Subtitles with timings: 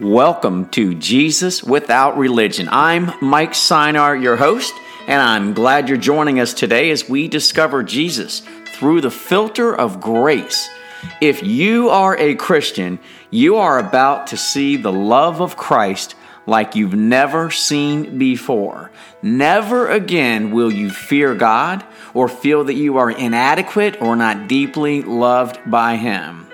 [0.00, 2.68] Welcome to Jesus Without Religion.
[2.70, 4.74] I'm Mike Sinar, your host,
[5.06, 8.42] and I'm glad you're joining us today as we discover Jesus
[8.74, 10.68] through the filter of grace.
[11.22, 12.98] If you are a Christian,
[13.30, 18.90] you are about to see the love of Christ like you've never seen before.
[19.22, 21.82] Never again will you fear God
[22.12, 26.45] or feel that you are inadequate or not deeply loved by Him.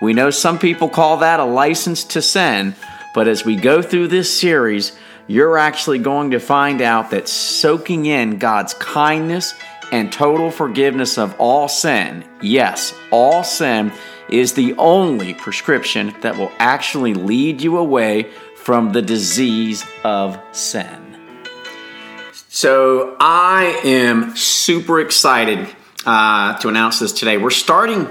[0.00, 2.74] We know some people call that a license to sin,
[3.14, 4.92] but as we go through this series,
[5.26, 9.54] you're actually going to find out that soaking in God's kindness
[9.90, 13.92] and total forgiveness of all sin, yes, all sin,
[14.28, 21.16] is the only prescription that will actually lead you away from the disease of sin.
[22.48, 25.68] So, I am super excited
[26.04, 27.36] uh, to announce this today.
[27.36, 28.08] We're starting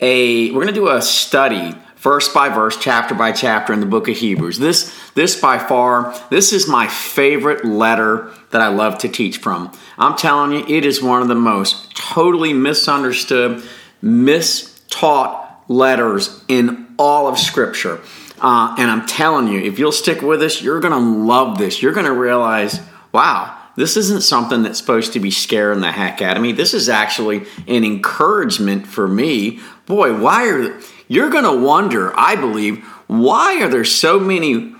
[0.00, 3.86] a we're going to do a study verse by verse chapter by chapter in the
[3.86, 4.58] book of hebrews.
[4.58, 9.72] This this by far this is my favorite letter that i love to teach from.
[9.98, 13.62] I'm telling you it is one of the most totally misunderstood
[14.02, 18.00] mistaught letters in all of scripture.
[18.40, 21.82] Uh, and i'm telling you if you'll stick with us you're going to love this.
[21.82, 22.80] You're going to realize
[23.12, 26.52] wow this isn't something that's supposed to be scaring the heck out of me.
[26.52, 29.60] This is actually an encouragement for me.
[29.86, 32.12] Boy, why are you're going to wonder?
[32.18, 34.74] I believe why are there so many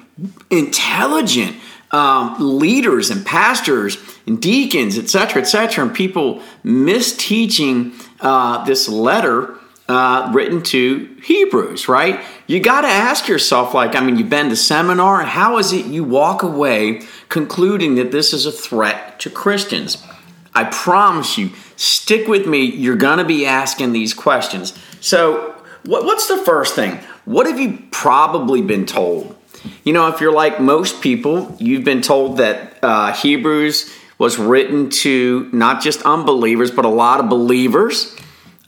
[0.50, 1.56] intelligent
[1.91, 9.58] um, leaders and pastors and deacons, etc., etc., and people misteaching uh, this letter
[9.89, 12.20] uh, written to Hebrews, right?
[12.47, 15.86] You got to ask yourself, like, I mean, you've been to seminar, how is it
[15.86, 20.03] you walk away concluding that this is a threat to Christians?
[20.55, 22.64] I promise you, stick with me.
[22.64, 24.78] You're going to be asking these questions.
[25.00, 26.98] So, what, what's the first thing?
[27.25, 29.36] What have you probably been told?
[29.84, 34.91] You know, if you're like most people, you've been told that uh, Hebrews was written
[34.91, 38.16] to not just unbelievers, but a lot of believers.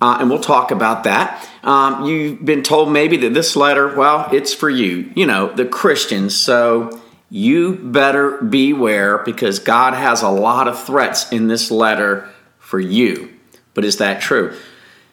[0.01, 1.47] Uh, and we'll talk about that.
[1.63, 5.67] Um, you've been told maybe that this letter, well, it's for you, you know, the
[5.67, 6.35] Christians.
[6.35, 12.29] So you better beware because God has a lot of threats in this letter
[12.59, 13.31] for you.
[13.75, 14.57] But is that true?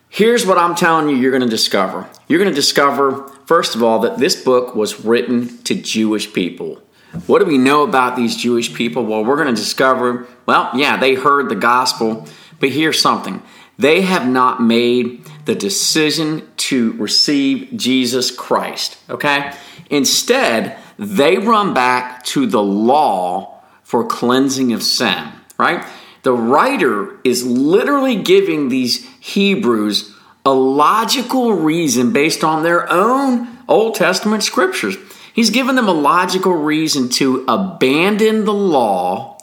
[0.10, 2.10] Here's what I'm telling you you're going to discover.
[2.28, 6.82] You're going to discover, first of all, that this book was written to Jewish people.
[7.26, 9.06] What do we know about these Jewish people?
[9.06, 12.28] Well, we're going to discover, well, yeah, they heard the gospel,
[12.60, 13.42] but here's something
[13.78, 19.54] they have not made the decision to receive Jesus Christ, okay?
[19.90, 25.86] Instead, they run back to the law for cleansing of sin, right?
[26.24, 30.14] The writer is literally giving these Hebrews
[30.46, 34.98] a logical reason based on their own Old Testament scriptures.
[35.34, 39.38] He's given them a logical reason to abandon the law,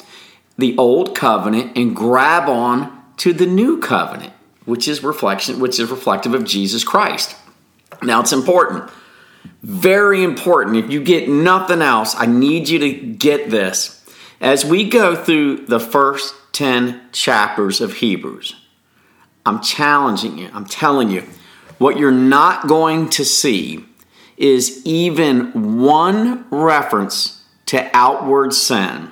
[0.59, 4.33] the old covenant, and grab on to the new covenant,
[4.65, 7.37] which is reflection, which is reflective of Jesus Christ.
[8.03, 8.91] Now it's important.
[9.63, 10.77] Very important.
[10.77, 14.05] If you get nothing else, I need you to get this.
[14.41, 18.55] As we go through the first 10 chapters of Hebrews,
[19.47, 21.25] I'm challenging you, I'm telling you,
[21.79, 23.85] what you're not going to see
[24.37, 29.11] is even one reference to outward sin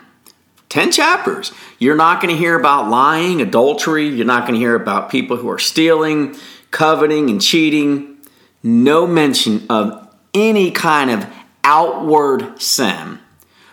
[0.73, 1.53] 10 chapters.
[1.79, 4.09] You're not going to hear about lying, adultery.
[4.09, 6.35] You're not going to hear about people who are stealing,
[6.71, 8.17] coveting, and cheating.
[8.63, 11.27] No mention of any kind of
[11.63, 13.19] outward sin.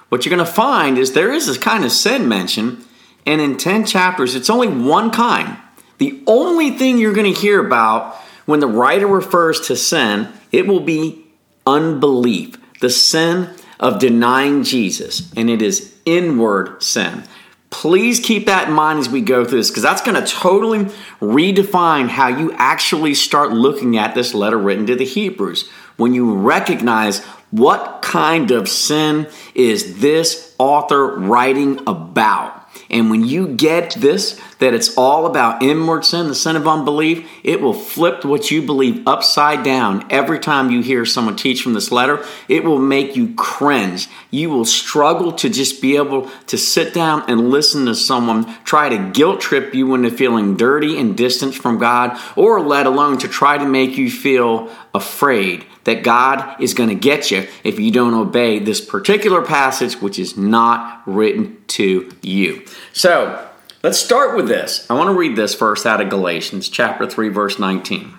[0.09, 2.83] What you're going to find is there is this kind of sin mentioned,
[3.25, 5.57] and in 10 chapters, it's only one kind.
[5.99, 8.13] The only thing you're going to hear about
[8.45, 11.27] when the writer refers to sin, it will be
[11.66, 17.23] unbelief, the sin of denying Jesus, and it is inward sin.
[17.69, 20.85] Please keep that in mind as we go through this because that's going to totally
[21.21, 25.69] redefine how you actually start looking at this letter written to the Hebrews.
[25.95, 32.68] When you recognize what kind of sin is this author writing about.
[32.90, 37.30] And when you get this, that it's all about inward sin, the sin of unbelief,
[37.44, 41.74] it will flip what you believe upside down every time you hear someone teach from
[41.74, 42.26] this letter.
[42.47, 44.08] It will make you cringe.
[44.32, 48.90] You will struggle to just be able to sit down and listen to someone try
[48.90, 53.28] to guilt trip you into feeling dirty and distant from God, or let alone to
[53.28, 57.90] try to make you feel afraid that God is going to get you if you
[57.90, 62.64] don't obey this particular passage, which is not written to you.
[62.94, 63.50] So,
[63.82, 64.86] let's start with this.
[64.88, 68.14] I want to read this verse out of Galatians chapter 3 verse 19.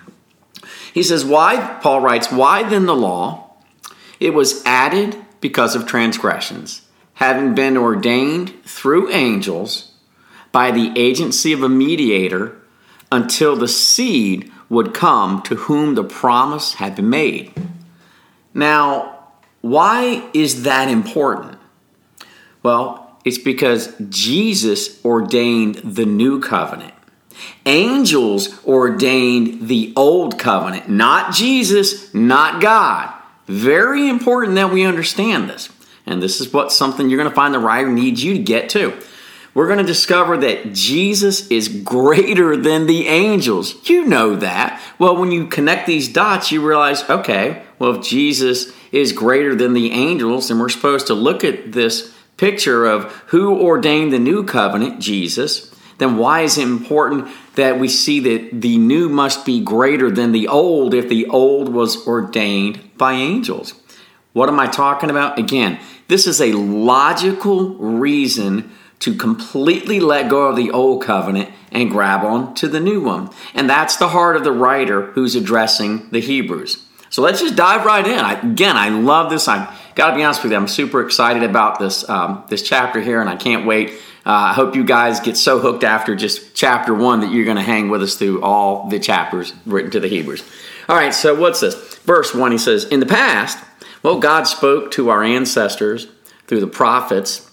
[0.93, 3.53] He says, "Why Paul writes, why then the law?
[4.19, 6.81] It was added because of transgressions,
[7.13, 9.93] having been ordained through angels
[10.51, 12.60] by the agency of a mediator
[13.11, 17.53] until the seed would come to whom the promise had been made.
[18.53, 19.27] Now,
[19.61, 21.59] why is that important?
[22.63, 26.93] Well, it's because Jesus ordained the new covenant.
[27.65, 33.13] Angels ordained the old covenant, not Jesus, not God.
[33.47, 35.69] Very important that we understand this.
[36.05, 38.69] And this is what something you're going to find the writer needs you to get
[38.71, 38.97] to.
[39.53, 43.87] We're going to discover that Jesus is greater than the angels.
[43.89, 44.81] You know that.
[44.97, 49.73] Well, when you connect these dots, you realize, okay, well, if Jesus is greater than
[49.73, 54.43] the angels, then we're supposed to look at this picture of who ordained the new
[54.43, 59.63] covenant, Jesus, then why is it important that we see that the new must be
[59.63, 63.75] greater than the old if the old was ordained by angels?
[64.33, 65.37] What am I talking about?
[65.37, 68.71] Again, this is a logical reason
[69.01, 73.29] to completely let go of the old covenant and grab on to the new one.
[73.53, 76.85] And that's the heart of the writer who's addressing the Hebrews.
[77.09, 78.19] So let's just dive right in.
[78.19, 79.47] I, again, I love this.
[79.47, 83.01] I got to be honest with you, I'm super excited about this um, this chapter
[83.01, 83.89] here, and I can't wait.
[84.25, 87.57] Uh, I hope you guys get so hooked after just chapter one that you're going
[87.57, 90.43] to hang with us through all the chapters written to the Hebrews.
[90.87, 91.75] All right, so what's this?
[91.99, 93.57] Verse one, he says, "In the past,
[94.03, 96.07] well, God spoke to our ancestors
[96.47, 97.50] through the prophets."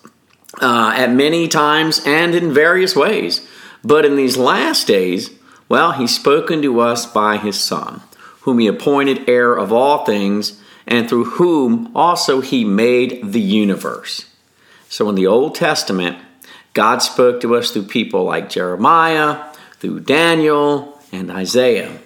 [0.60, 3.46] Uh, at many times and in various ways.
[3.84, 5.30] But in these last days,
[5.68, 8.02] well, he's spoken to us by his Son,
[8.40, 14.26] whom he appointed heir of all things, and through whom also he made the universe.
[14.88, 16.18] So in the Old Testament,
[16.72, 19.44] God spoke to us through people like Jeremiah,
[19.74, 21.98] through Daniel, and Isaiah.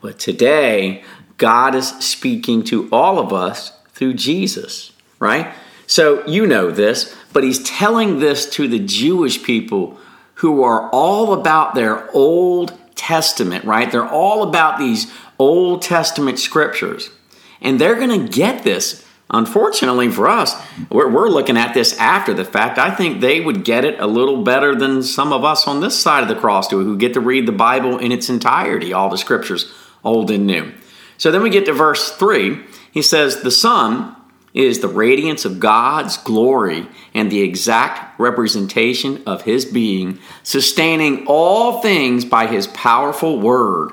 [0.00, 1.04] But today,
[1.36, 5.52] God is speaking to all of us through Jesus, right?
[5.86, 9.98] So you know this, but he's telling this to the Jewish people
[10.36, 13.90] who are all about their Old Testament, right?
[13.90, 17.10] They're all about these Old Testament scriptures.
[17.60, 19.04] And they're going to get this.
[19.30, 20.54] Unfortunately for us,
[20.90, 22.78] we're, we're, looking at this after the fact.
[22.78, 25.98] I think they would get it a little better than some of us on this
[25.98, 29.08] side of the cross do, who get to read the Bible in its entirety, all
[29.08, 29.72] the scriptures,
[30.04, 30.72] old and new.
[31.16, 32.60] So then we get to verse 3.
[32.92, 34.14] He says, The Son
[34.54, 41.82] is the radiance of God's glory and the exact representation of His being, sustaining all
[41.82, 43.90] things by His powerful word.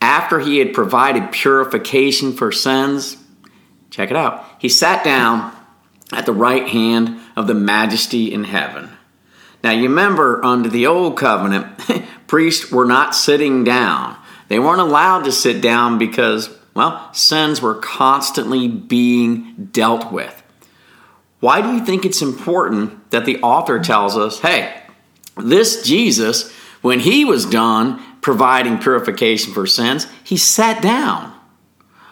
[0.00, 3.16] After He had provided purification for sins,
[3.90, 5.52] check it out, He sat down
[6.12, 8.90] at the right hand of the majesty in heaven.
[9.64, 11.66] Now, you remember under the old covenant,
[12.28, 14.16] priests were not sitting down.
[14.46, 20.44] They weren't allowed to sit down because well, sins were constantly being dealt with.
[21.40, 24.80] Why do you think it's important that the author tells us, hey,
[25.36, 31.34] this Jesus, when he was done providing purification for sins, he sat down?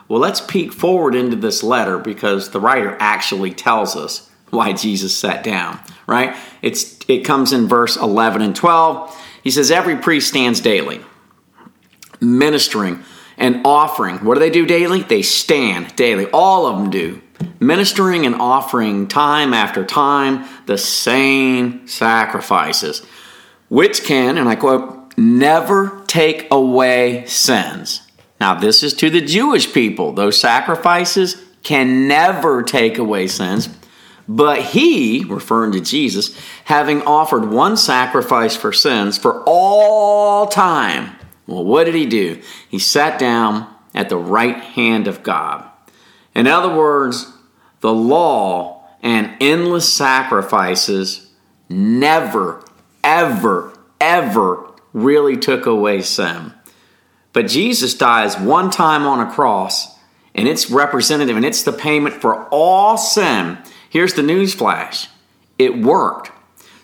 [0.08, 5.16] Well, let's peek forward into this letter because the writer actually tells us why Jesus
[5.16, 5.78] sat down,
[6.08, 6.34] right?
[6.60, 9.16] It's, it comes in verse 11 and 12.
[9.44, 11.02] He says, Every priest stands daily,
[12.20, 13.04] ministering
[13.36, 14.18] and offering.
[14.24, 15.02] What do they do daily?
[15.02, 16.26] They stand daily.
[16.26, 17.22] All of them do.
[17.60, 23.04] Ministering and offering time after time the same sacrifices,
[23.68, 28.02] which can, and I quote, never take away sins.
[28.40, 30.12] Now, this is to the Jewish people.
[30.12, 33.68] Those sacrifices can never take away sins.
[34.28, 41.16] But he, referring to Jesus, having offered one sacrifice for sins for all time,
[41.46, 42.40] well, what did he do?
[42.68, 45.68] He sat down at the right hand of God.
[46.34, 47.32] In other words,
[47.80, 51.30] the law and endless sacrifices
[51.68, 52.64] never,
[53.02, 56.52] ever, ever really took away sin.
[57.32, 59.98] But Jesus dies one time on a cross,
[60.34, 63.58] and it's representative and it's the payment for all sin.
[63.88, 65.08] Here's the news flash
[65.58, 66.30] it worked.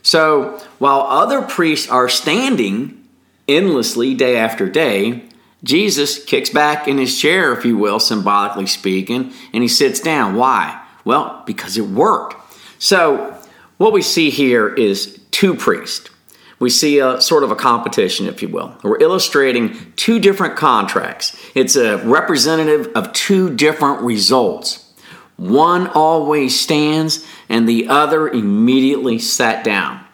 [0.02, 3.01] So while other priests are standing,
[3.48, 5.28] endlessly day after day,
[5.64, 10.34] Jesus kicks back in his chair, if you will, symbolically speaking, and he sits down.
[10.34, 10.82] Why?
[11.04, 12.36] Well, because it worked.
[12.78, 13.36] So,
[13.76, 16.10] what we see here is two priests.
[16.58, 18.76] We see a sort of a competition, if you will.
[18.84, 21.36] We're illustrating two different contracts.
[21.56, 24.92] It's a representative of two different results.
[25.36, 30.04] One always stands, and the other immediately sat down.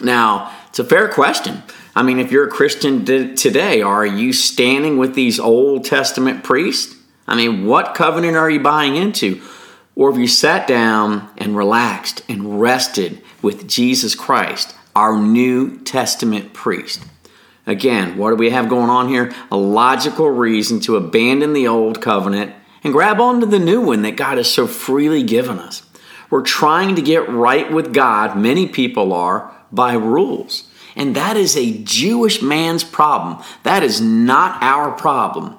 [0.00, 1.62] Now, it's a fair question.
[1.96, 6.96] I mean, if you're a Christian today, are you standing with these Old Testament priests?
[7.26, 9.40] I mean, what covenant are you buying into?
[9.96, 16.52] or have you sat down and relaxed and rested with Jesus Christ, our New Testament
[16.52, 17.02] priest?
[17.66, 19.32] Again, what do we have going on here?
[19.50, 24.16] A logical reason to abandon the old covenant and grab onto the new one that
[24.16, 25.82] God has so freely given us.
[26.28, 30.68] We're trying to get right with God, many people are, by rules.
[30.96, 33.42] And that is a Jewish man's problem.
[33.62, 35.56] That is not our problem.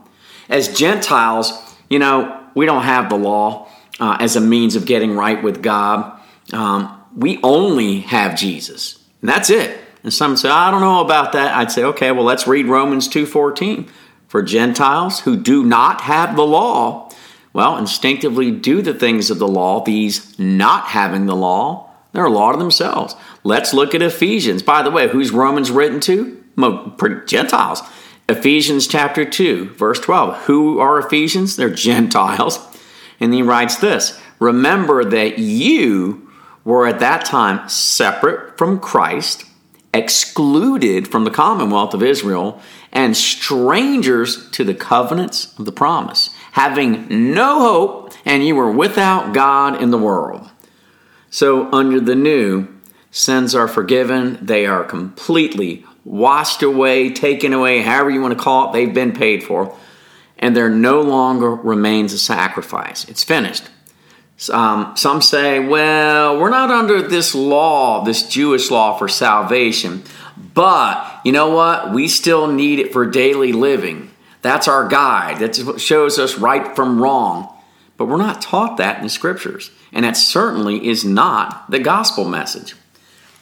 [0.50, 1.51] As Gentiles,
[1.89, 3.68] you know, we don't have the law
[4.00, 6.20] uh, as a means of getting right with God.
[6.54, 9.80] Um, we only have Jesus, and that's it.
[10.04, 11.56] And some say, I don't know about that.
[11.56, 13.89] I'd say, okay, well, let's read Romans 2.14.
[14.27, 17.10] For Gentiles who do not have the law,
[17.54, 21.85] well, instinctively do the things of the law, these not having the law,
[22.15, 23.15] they're a law to themselves.
[23.43, 24.63] Let's look at Ephesians.
[24.63, 26.41] By the way, who's Romans written to?
[27.25, 27.81] Gentiles.
[28.27, 30.45] Ephesians chapter 2, verse 12.
[30.45, 31.55] Who are Ephesians?
[31.55, 32.60] They're Gentiles.
[33.19, 36.31] And he writes this Remember that you
[36.63, 39.45] were at that time separate from Christ,
[39.93, 42.60] excluded from the commonwealth of Israel,
[42.91, 49.34] and strangers to the covenants of the promise having no hope, and you were without
[49.34, 50.50] God in the world.
[51.36, 52.70] So, under the new,
[53.12, 58.70] sins are forgiven, they are completely washed away, taken away, however you want to call
[58.70, 59.75] it, they've been paid for,
[60.39, 63.04] and there no longer remains a sacrifice.
[63.10, 63.68] It's finished.
[64.50, 70.04] Um, some say, well, we're not under this law, this Jewish law for salvation,
[70.54, 71.92] but you know what?
[71.92, 74.10] We still need it for daily living.
[74.42, 75.39] That's our guide.
[75.39, 77.51] That shows us right from wrong.
[77.98, 79.72] But we're not taught that in the scriptures.
[79.95, 82.75] And that certainly is not the gospel message.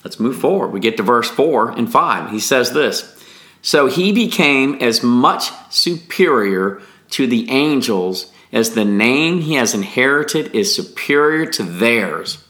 [0.05, 0.69] Let's move forward.
[0.69, 2.31] We get to verse 4 and 5.
[2.31, 3.21] He says this
[3.61, 10.55] So he became as much superior to the angels as the name he has inherited
[10.55, 12.41] is superior to theirs.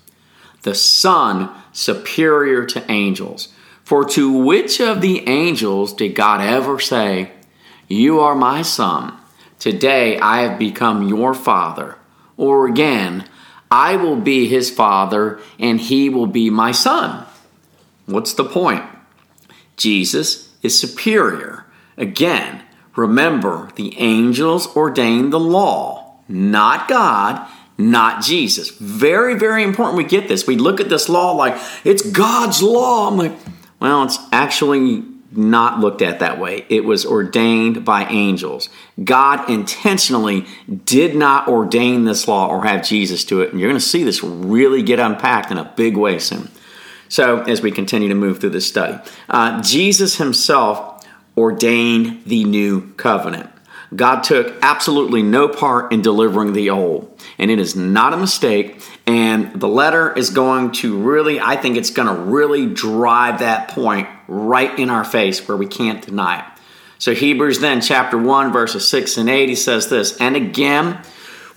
[0.62, 3.48] The Son superior to angels.
[3.84, 7.32] For to which of the angels did God ever say,
[7.88, 9.14] you are my son.
[9.60, 11.96] Today I have become your father.
[12.38, 13.26] Or again,
[13.74, 17.26] I will be his father and he will be my son.
[18.06, 18.84] What's the point?
[19.78, 21.66] Jesus is superior.
[21.98, 22.62] Again,
[22.96, 28.70] remember the angels ordained the law, not God, not Jesus.
[28.70, 30.46] Very, very important we get this.
[30.46, 33.08] We look at this law like it's God's law.
[33.08, 33.36] I'm like,
[33.80, 35.04] well, it's actually
[35.38, 36.66] not looked at that way.
[36.70, 38.70] It was ordained by angels.
[39.04, 40.46] God intentionally
[40.86, 43.52] did not ordain this law or have Jesus do it.
[43.52, 46.50] And you're going to see this really get unpacked in a big way soon.
[47.10, 48.98] So, as we continue to move through this study,
[49.30, 51.06] uh, Jesus himself
[51.38, 53.52] ordained the new covenant.
[53.96, 58.82] God took absolutely no part in delivering the old, and it is not a mistake.
[59.06, 63.68] And the letter is going to really, I think it's going to really drive that
[63.70, 66.46] point right in our face where we can't deny it.
[67.00, 71.02] So, Hebrews then, chapter 1, verses 6 and 8, he says this And again,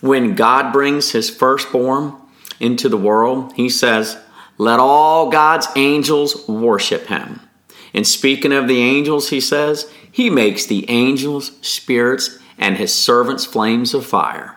[0.01, 2.15] when God brings his firstborn
[2.59, 4.19] into the world, he says,
[4.59, 7.41] Let all God's angels worship him.
[7.95, 13.45] And speaking of the angels, he says, He makes the angels spirits and his servants
[13.45, 14.57] flames of fire.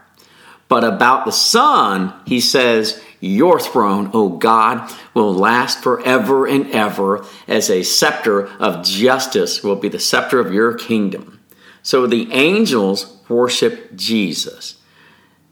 [0.68, 7.26] But about the Son, he says, Your throne, O God, will last forever and ever,
[7.48, 11.40] as a scepter of justice will be the scepter of your kingdom.
[11.84, 14.78] So the angels worship Jesus.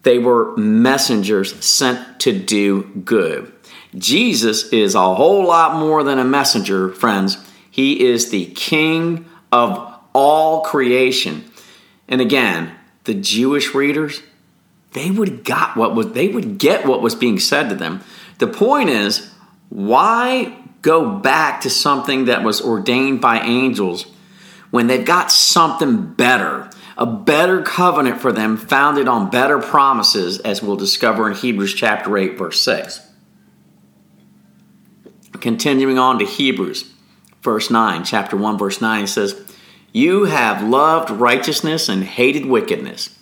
[0.04, 3.52] They were messengers sent to do good.
[3.96, 7.38] Jesus is a whole lot more than a messenger, friends.
[7.70, 11.52] He is the king of all creation.
[12.08, 12.72] And again,
[13.04, 14.22] the Jewish readers,
[14.94, 18.02] they would got what was they would get what was being said to them.
[18.40, 19.32] The point is,
[19.70, 24.06] why go back to something that was ordained by angels
[24.72, 30.62] when they've got something better, a better covenant for them founded on better promises, as
[30.62, 33.02] we'll discover in Hebrews chapter 8, verse 6.
[35.40, 36.92] Continuing on to Hebrews,
[37.42, 39.56] verse 9, chapter 1, verse 9, says,
[39.94, 43.17] You have loved righteousness and hated wickedness.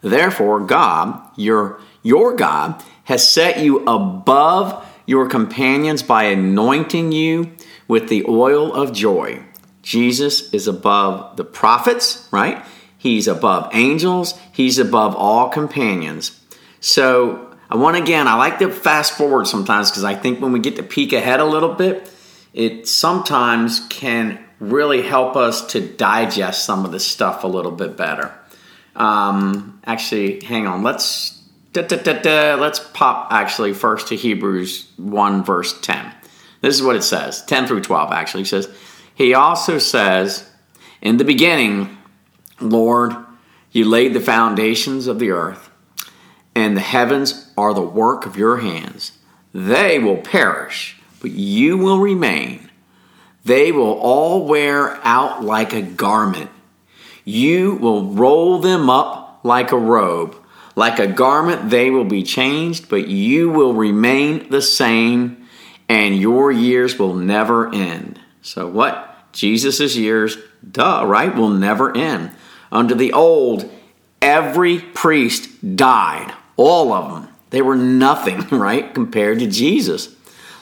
[0.00, 7.52] Therefore, God, your, your God, has set you above your companions by anointing you
[7.88, 9.42] with the oil of joy.
[9.82, 12.64] Jesus is above the prophets, right?
[12.98, 14.34] He's above angels.
[14.52, 16.40] He's above all companions.
[16.80, 20.60] So, I want again, I like to fast forward sometimes because I think when we
[20.60, 22.10] get to peek ahead a little bit,
[22.52, 27.96] it sometimes can really help us to digest some of this stuff a little bit
[27.96, 28.35] better.
[28.96, 31.36] Um, actually, hang on, let's
[31.76, 32.54] Da, da, da.
[32.54, 36.10] Let's pop actually first to Hebrews 1, verse 10.
[36.62, 38.44] This is what it says 10 through 12, actually.
[38.44, 38.74] It says,
[39.14, 40.50] He also says,
[41.02, 41.98] In the beginning,
[42.60, 43.14] Lord,
[43.72, 45.68] you laid the foundations of the earth,
[46.54, 49.12] and the heavens are the work of your hands.
[49.52, 52.70] They will perish, but you will remain.
[53.44, 56.50] They will all wear out like a garment.
[57.28, 60.36] You will roll them up like a robe.
[60.76, 65.48] Like a garment, they will be changed, but you will remain the same,
[65.88, 68.20] and your years will never end.
[68.42, 69.32] So, what?
[69.32, 70.38] Jesus' years,
[70.70, 72.30] duh, right, will never end.
[72.70, 73.68] Under the old,
[74.22, 77.34] every priest died, all of them.
[77.50, 80.14] They were nothing, right, compared to Jesus.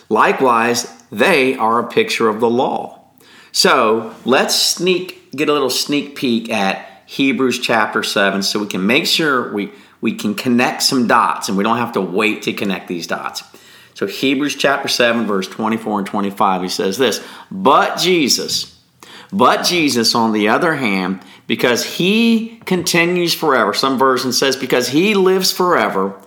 [0.09, 3.04] Likewise, they are a picture of the law.
[3.55, 8.85] So let's sneak, get a little sneak peek at Hebrews chapter 7 so we can
[8.85, 9.71] make sure we,
[10.01, 13.45] we can connect some dots and we don't have to wait to connect these dots.
[13.95, 18.77] So, Hebrews chapter 7, verse 24 and 25, he says this But Jesus,
[19.33, 25.15] but Jesus, on the other hand, because he continues forever, some version says, because he
[25.15, 26.21] lives forever,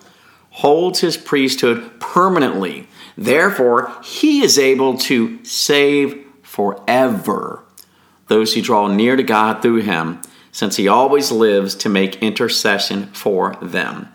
[0.51, 2.87] holds his priesthood permanently.
[3.17, 6.23] Therefore, he is able to save
[6.57, 7.63] forever
[8.29, 10.19] those who draw near to God through him,
[10.51, 14.07] since he always lives to make intercession for them.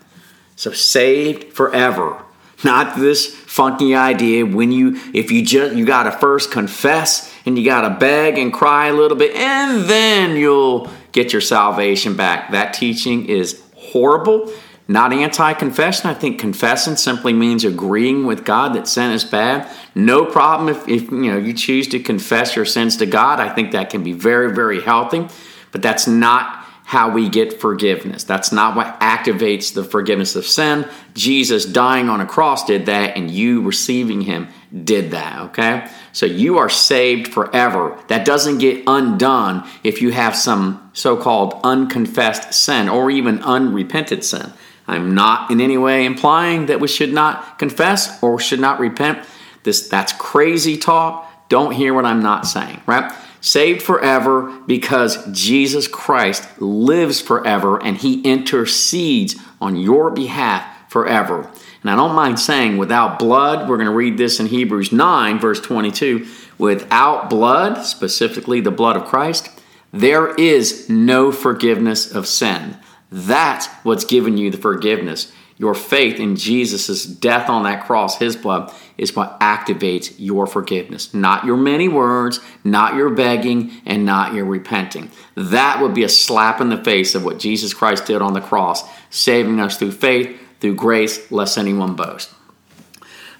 [0.57, 2.21] So saved forever.
[2.61, 7.63] Not this funky idea when you if you just you gotta first confess and you
[7.63, 12.51] gotta beg and cry a little bit and then you'll get your salvation back.
[12.51, 14.51] That teaching is horrible
[14.87, 16.09] not anti confession.
[16.09, 19.69] I think confessing simply means agreeing with God that sin is bad.
[19.95, 23.39] No problem if, if you know you choose to confess your sins to God.
[23.39, 25.27] I think that can be very, very healthy,
[25.71, 28.25] but that's not how we get forgiveness.
[28.25, 30.87] That's not what activates the forgiveness of sin.
[31.13, 34.49] Jesus dying on a cross did that, and you receiving Him
[34.83, 35.89] did that, okay?
[36.11, 37.97] So you are saved forever.
[38.09, 44.23] That doesn't get undone if you have some so called unconfessed sin or even unrepented
[44.23, 44.51] sin.
[44.87, 49.25] I'm not in any way implying that we should not confess or should not repent.
[49.63, 51.29] This that's crazy talk.
[51.49, 53.13] Don't hear what I'm not saying, right?
[53.41, 61.49] Saved forever because Jesus Christ lives forever and he intercedes on your behalf forever.
[61.81, 65.39] And I don't mind saying without blood, we're going to read this in Hebrews 9
[65.39, 66.25] verse 22,
[66.57, 69.49] without blood, specifically the blood of Christ,
[69.91, 72.77] there is no forgiveness of sin.
[73.13, 75.31] That's what's given you the forgiveness.
[75.57, 81.13] Your faith in Jesus' death on that cross, his blood, is what activates your forgiveness.
[81.13, 85.11] Not your many words, not your begging, and not your repenting.
[85.35, 88.41] That would be a slap in the face of what Jesus Christ did on the
[88.41, 92.31] cross, saving us through faith, through grace, lest anyone boast.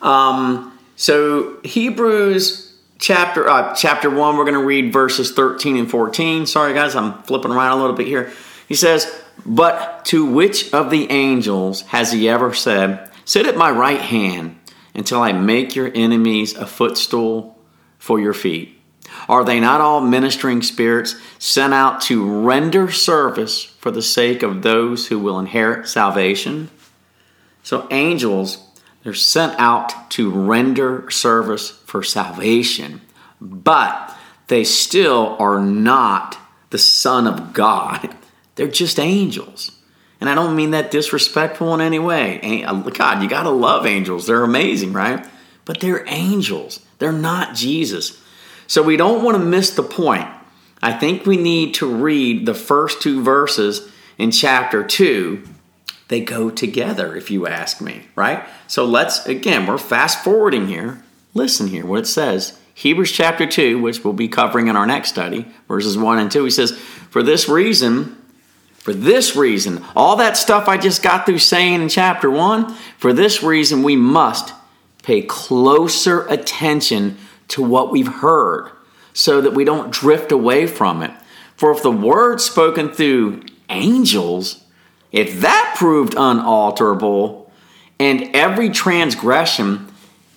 [0.03, 6.45] Um, so Hebrews chapter uh, chapter one, we're going to read verses 13 and 14.
[6.45, 8.31] Sorry guys, I'm flipping around a little bit here.
[8.67, 13.72] He says, but to which of the angels has he ever said, Sit at my
[13.72, 14.60] right hand
[14.93, 17.58] until I make your enemies a footstool
[17.98, 18.80] for your feet?
[19.30, 24.62] Are they not all ministering spirits sent out to render service for the sake of
[24.62, 26.69] those who will inherit salvation?
[27.63, 28.67] So, angels,
[29.04, 33.02] they're sent out to render service for salvation,
[33.39, 34.15] but
[34.48, 36.38] they still are not
[36.69, 38.15] the Son of God.
[38.55, 39.71] They're just angels.
[40.21, 42.63] And I don't mean that disrespectful in any way.
[42.63, 44.25] Uh, God, you got to love angels.
[44.25, 45.25] They're amazing, right?
[45.65, 46.79] But they're angels.
[46.99, 48.21] They're not Jesus.
[48.67, 50.27] So we don't want to miss the point.
[50.81, 55.43] I think we need to read the first two verses in chapter 2.
[56.07, 58.43] They go together, if you ask me, right?
[58.67, 61.03] So let's, again, we're fast forwarding here.
[61.33, 62.57] Listen here what it says.
[62.75, 66.43] Hebrews chapter 2, which we'll be covering in our next study, verses 1 and 2.
[66.45, 68.22] He says, For this reason,
[68.84, 73.13] for this reason, all that stuff I just got through saying in chapter 1, for
[73.13, 74.54] this reason, we must
[75.04, 77.17] pay closer attention
[77.48, 78.72] to what we've heard
[79.13, 81.12] so that we don't drift away from it.
[81.56, 84.62] For if the word spoken through angels,
[85.13, 87.50] if that proved unalterable,
[88.02, 89.88] and every transgression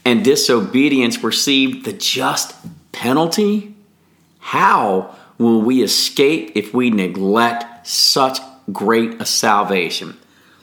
[0.04, 2.54] and disobedience received the just
[2.92, 3.74] penalty,
[4.38, 8.38] how will we escape if we neglect such
[8.72, 10.16] great a salvation.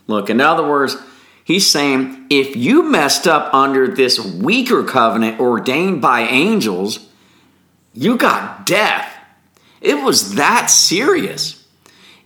[0.07, 0.97] Look, in other words,
[1.43, 7.07] he's saying if you messed up under this weaker covenant ordained by angels,
[7.93, 9.09] you got death.
[9.81, 11.67] It was that serious.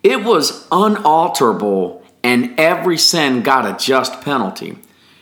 [0.03, 4.77] It was unalterable and every sin got a just penalty.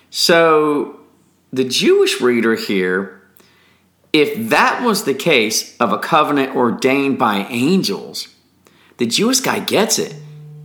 [0.10, 1.00] So
[1.52, 3.22] the Jewish reader here,
[4.14, 8.35] if that was the case of a covenant ordained by angels,
[8.98, 10.16] the Jewish guy gets it.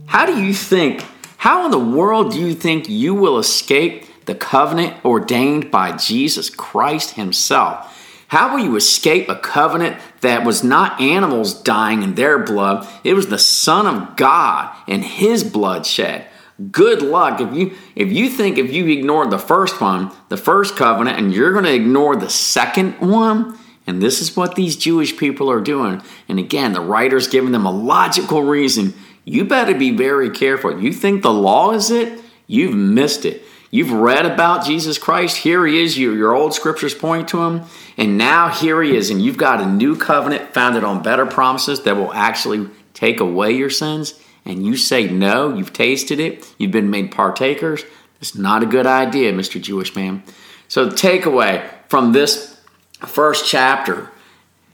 [0.06, 1.04] How do you think,
[1.38, 6.50] how in the world do you think you will escape the covenant ordained by Jesus
[6.50, 7.96] Christ Himself?
[8.28, 12.86] How will you escape a covenant that was not animals dying in their blood?
[13.02, 16.26] It was the Son of God and His blood shed.
[16.70, 20.76] Good luck if you if you think if you ignore the first one, the first
[20.76, 23.58] covenant, and you're going to ignore the second one.
[23.90, 26.00] And this is what these Jewish people are doing.
[26.28, 28.94] And again, the writer's giving them a logical reason.
[29.24, 30.80] You better be very careful.
[30.80, 32.20] You think the law is it?
[32.46, 33.42] You've missed it.
[33.72, 35.38] You've read about Jesus Christ.
[35.38, 35.98] Here he is.
[35.98, 37.62] Your, your old scriptures point to him.
[37.96, 39.10] And now here he is.
[39.10, 43.50] And you've got a new covenant founded on better promises that will actually take away
[43.52, 44.14] your sins.
[44.44, 47.84] And you say no, you've tasted it, you've been made partakers.
[48.20, 49.60] It's not a good idea, Mr.
[49.60, 50.22] Jewish man.
[50.68, 52.59] So, the takeaway from this
[53.06, 54.10] first chapter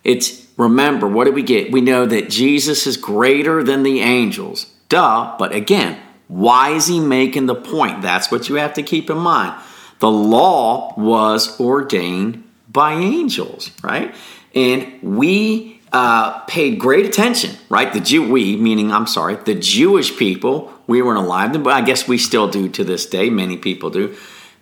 [0.07, 1.73] it's remember, what did we get?
[1.73, 4.73] We know that Jesus is greater than the angels.
[4.89, 8.03] Duh, but again, why is he making the point?
[8.03, 9.61] That's what you have to keep in mind.
[9.99, 14.15] The law was ordained by angels, right?
[14.55, 17.93] And we uh, paid great attention, right?
[17.93, 22.07] The Jew, we, meaning, I'm sorry, the Jewish people, we weren't alive, but I guess
[22.07, 24.15] we still do to this day, many people do,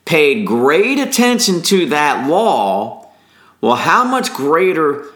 [0.07, 3.04] paid great attention to that law.
[3.65, 5.07] Well, how much greater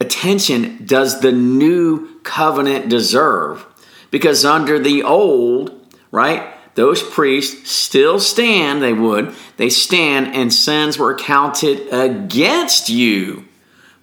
[0.00, 3.64] attention does the new covenant deserve?
[4.10, 10.98] Because under the old, right, those priests still stand, they would, they stand, and sins
[10.98, 13.44] were counted against you.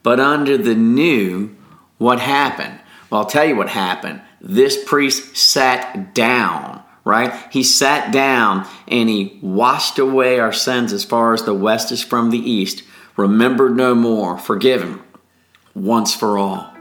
[0.01, 1.53] But under the new,
[1.97, 2.79] what happened?
[3.09, 4.21] Well, I'll tell you what happened.
[4.39, 7.33] This priest sat down, right?
[7.51, 12.01] He sat down and he washed away our sins as far as the west is
[12.01, 12.83] from the east.
[13.17, 15.01] Remembered no more, forgiven
[15.73, 16.71] once for all.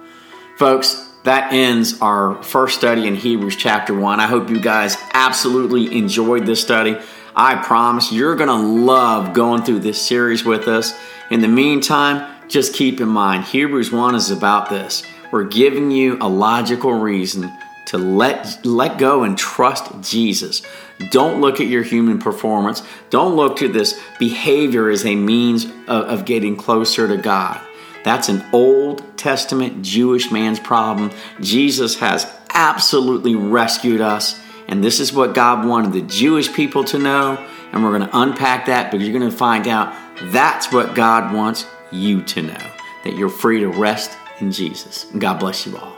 [0.59, 4.21] Folks, that ends our first study in Hebrews chapter 1.
[4.21, 6.97] I hope you guys absolutely enjoyed this study.
[7.35, 10.95] I promise you're going to love going through this series with us.
[11.31, 15.03] In the meantime, just keep in mind Hebrews 1 is about this.
[15.33, 17.53] We're giving you a logical reason
[17.87, 20.63] to let let go and trust Jesus.
[21.11, 22.83] Don't look at your human performance.
[23.11, 27.61] Don't look to this behavior as a means of, of getting closer to God.
[28.05, 31.11] That's an Old Testament Jewish man's problem.
[31.41, 34.41] Jesus has absolutely rescued us.
[34.69, 37.45] And this is what God wanted the Jewish people to know.
[37.73, 39.95] And we're going to unpack that because you're going to find out
[40.33, 42.71] that's what God wants you to know
[43.05, 45.07] that you're free to rest in Jesus.
[45.19, 45.96] God bless you all.